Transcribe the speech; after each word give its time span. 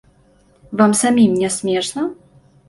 Вам 0.79 0.95
самім 1.01 1.35
не 1.43 1.49
смешна?! 1.57 2.09